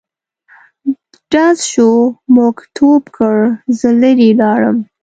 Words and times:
ډز 1.31 1.57
شو 1.71 1.89
موږ 2.35 2.55
ټوپ 2.75 3.03
کړ 3.17 3.35
زه 3.79 3.89
لیري 4.01 4.29
لاړم. 4.41 4.77